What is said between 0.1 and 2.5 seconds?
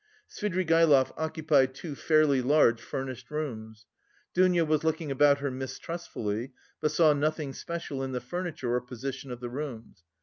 Svidrigaïlov occupied two fairly